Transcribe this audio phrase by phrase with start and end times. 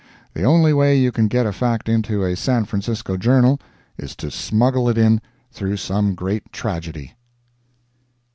[0.33, 3.59] The only way you can get a fact into a San Francisco journal
[3.99, 7.13] is to smuggle it in through some great tragedy.